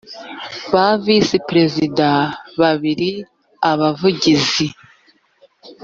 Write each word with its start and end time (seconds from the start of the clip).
ba 0.71 0.85
visi 1.03 1.37
perezida 1.47 2.07
babiri 2.59 3.09
abavugizi 3.71 4.67